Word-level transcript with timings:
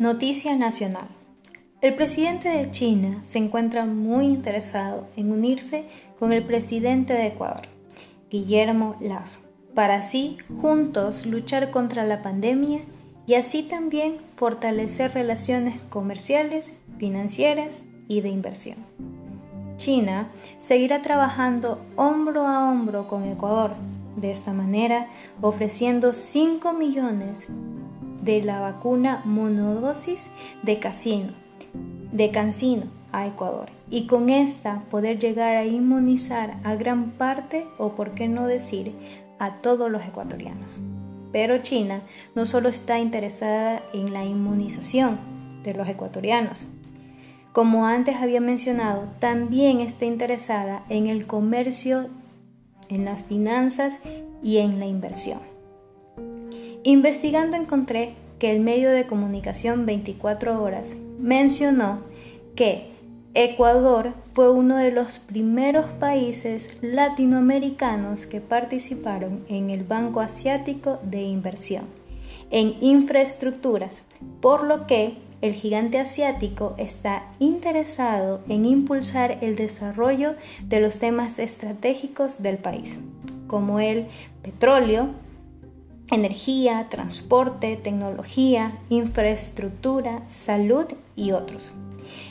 Noticia 0.00 0.56
nacional. 0.56 1.06
El 1.80 1.94
presidente 1.94 2.48
de 2.48 2.68
China 2.72 3.20
se 3.22 3.38
encuentra 3.38 3.86
muy 3.86 4.26
interesado 4.26 5.06
en 5.14 5.30
unirse 5.30 5.84
con 6.18 6.32
el 6.32 6.42
presidente 6.42 7.12
de 7.12 7.28
Ecuador, 7.28 7.68
Guillermo 8.28 8.96
Lazo, 9.00 9.38
para 9.72 9.94
así 9.94 10.38
juntos 10.60 11.26
luchar 11.26 11.70
contra 11.70 12.04
la 12.04 12.22
pandemia 12.22 12.80
y 13.24 13.34
así 13.34 13.62
también 13.62 14.16
fortalecer 14.34 15.14
relaciones 15.14 15.80
comerciales, 15.90 16.74
financieras 16.98 17.84
y 18.08 18.20
de 18.20 18.30
inversión. 18.30 18.78
China 19.76 20.28
seguirá 20.60 21.02
trabajando 21.02 21.80
hombro 21.94 22.48
a 22.48 22.68
hombro 22.68 23.06
con 23.06 23.22
Ecuador, 23.28 23.76
de 24.16 24.32
esta 24.32 24.52
manera 24.52 25.06
ofreciendo 25.40 26.12
5 26.12 26.72
millones 26.72 27.48
de 28.24 28.42
la 28.42 28.60
vacuna 28.60 29.22
monodosis 29.24 30.30
de 30.62 30.78
casino, 30.78 31.32
de 32.12 32.30
Cancino 32.30 32.86
a 33.12 33.26
Ecuador 33.26 33.70
y 33.90 34.06
con 34.06 34.30
esta 34.30 34.84
poder 34.90 35.18
llegar 35.18 35.56
a 35.56 35.66
inmunizar 35.66 36.58
a 36.64 36.74
gran 36.74 37.12
parte 37.12 37.66
o 37.78 37.94
por 37.94 38.14
qué 38.14 38.28
no 38.28 38.46
decir 38.46 38.94
a 39.38 39.60
todos 39.60 39.90
los 39.90 40.02
ecuatorianos. 40.02 40.80
Pero 41.32 41.58
China 41.58 42.02
no 42.34 42.46
solo 42.46 42.68
está 42.68 42.98
interesada 42.98 43.82
en 43.92 44.12
la 44.12 44.24
inmunización 44.24 45.18
de 45.62 45.74
los 45.74 45.88
ecuatorianos, 45.88 46.66
como 47.54 47.86
antes 47.86 48.16
había 48.16 48.40
mencionado, 48.40 49.06
también 49.20 49.80
está 49.80 50.06
interesada 50.06 50.84
en 50.88 51.06
el 51.06 51.28
comercio, 51.28 52.08
en 52.88 53.04
las 53.04 53.22
finanzas 53.22 54.00
y 54.42 54.56
en 54.56 54.80
la 54.80 54.86
inversión. 54.86 55.53
Investigando 56.84 57.56
encontré 57.56 58.14
que 58.38 58.52
el 58.52 58.60
medio 58.60 58.90
de 58.90 59.06
comunicación 59.06 59.86
24 59.86 60.62
horas 60.62 60.94
mencionó 61.18 62.02
que 62.54 62.92
Ecuador 63.34 64.14
fue 64.32 64.52
uno 64.52 64.76
de 64.76 64.92
los 64.92 65.18
primeros 65.18 65.86
países 65.86 66.78
latinoamericanos 66.82 68.26
que 68.26 68.40
participaron 68.40 69.44
en 69.48 69.70
el 69.70 69.82
Banco 69.82 70.20
Asiático 70.20 71.00
de 71.02 71.22
Inversión 71.22 71.84
en 72.50 72.76
infraestructuras, 72.80 74.04
por 74.40 74.64
lo 74.64 74.86
que 74.86 75.16
el 75.40 75.54
gigante 75.54 75.98
asiático 75.98 76.74
está 76.78 77.28
interesado 77.38 78.42
en 78.48 78.64
impulsar 78.64 79.38
el 79.40 79.56
desarrollo 79.56 80.36
de 80.62 80.80
los 80.80 80.98
temas 80.98 81.38
estratégicos 81.38 82.42
del 82.42 82.58
país, 82.58 82.98
como 83.46 83.80
el 83.80 84.06
petróleo, 84.42 85.08
energía, 86.10 86.88
transporte, 86.90 87.76
tecnología, 87.76 88.78
infraestructura, 88.90 90.22
salud 90.28 90.86
y 91.16 91.32
otros. 91.32 91.72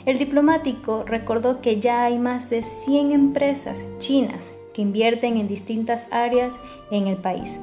El 0.06 0.18
diplomático 0.18 1.04
recordó 1.04 1.60
que 1.60 1.80
ya 1.80 2.04
hay 2.04 2.18
más 2.18 2.50
de 2.50 2.62
100 2.62 3.12
empresas 3.12 3.84
chinas 3.98 4.52
que 4.72 4.82
invierten 4.82 5.38
en 5.38 5.48
distintas 5.48 6.08
áreas 6.12 6.60
en 6.90 7.06
el 7.06 7.16
país. 7.16 7.58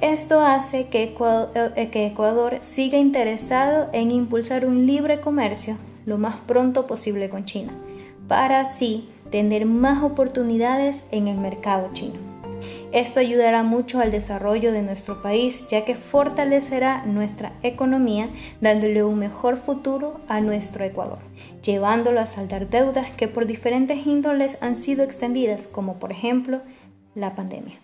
Esto 0.00 0.40
hace 0.40 0.88
que 0.88 1.04
Ecuador, 1.04 1.72
eh, 1.76 1.90
que 1.90 2.06
Ecuador, 2.06 2.58
siga 2.62 2.98
interesado 2.98 3.88
en 3.92 4.10
impulsar 4.10 4.64
un 4.64 4.86
libre 4.86 5.20
comercio 5.20 5.76
lo 6.06 6.16
más 6.16 6.36
pronto 6.46 6.86
posible 6.86 7.28
con 7.28 7.44
China, 7.44 7.72
para 8.26 8.60
así 8.60 9.08
tener 9.30 9.66
más 9.66 10.02
oportunidades 10.02 11.04
en 11.10 11.28
el 11.28 11.36
mercado 11.36 11.90
chino. 11.92 12.29
Esto 12.92 13.20
ayudará 13.20 13.62
mucho 13.62 14.00
al 14.00 14.10
desarrollo 14.10 14.72
de 14.72 14.82
nuestro 14.82 15.22
país, 15.22 15.64
ya 15.68 15.84
que 15.84 15.94
fortalecerá 15.94 17.04
nuestra 17.06 17.52
economía, 17.62 18.30
dándole 18.60 19.04
un 19.04 19.16
mejor 19.16 19.58
futuro 19.58 20.20
a 20.26 20.40
nuestro 20.40 20.84
Ecuador, 20.84 21.20
llevándolo 21.62 22.20
a 22.20 22.26
saldar 22.26 22.68
deudas 22.68 23.08
que 23.12 23.28
por 23.28 23.46
diferentes 23.46 24.06
índoles 24.06 24.58
han 24.60 24.74
sido 24.74 25.04
extendidas, 25.04 25.68
como 25.68 26.00
por 26.00 26.10
ejemplo 26.10 26.62
la 27.14 27.36
pandemia. 27.36 27.78